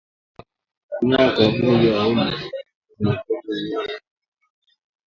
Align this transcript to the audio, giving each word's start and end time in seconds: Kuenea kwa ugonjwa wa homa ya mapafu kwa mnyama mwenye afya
Kuenea 0.87 1.31
kwa 1.31 1.47
ugonjwa 1.47 1.97
wa 1.97 2.03
homa 2.03 2.29
ya 2.29 2.51
mapafu 2.99 3.41
kwa 3.43 3.55
mnyama 3.55 3.83
mwenye 3.85 3.93
afya 3.95 3.99